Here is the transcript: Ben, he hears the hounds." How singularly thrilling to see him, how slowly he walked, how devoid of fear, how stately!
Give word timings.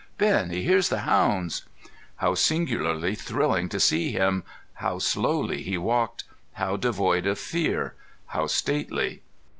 Ben, 0.17 0.49
he 0.49 0.63
hears 0.63 0.89
the 0.89 1.01
hounds." 1.01 1.63
How 2.15 2.33
singularly 2.33 3.13
thrilling 3.13 3.69
to 3.69 3.79
see 3.79 4.11
him, 4.13 4.43
how 4.73 4.97
slowly 4.97 5.61
he 5.61 5.77
walked, 5.77 6.23
how 6.53 6.75
devoid 6.75 7.27
of 7.27 7.37
fear, 7.37 7.93
how 8.25 8.47
stately! 8.47 9.21